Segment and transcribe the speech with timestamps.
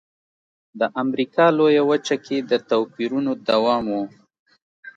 [0.79, 3.95] د امریکا لویه وچه کې د توپیرونو دوام و.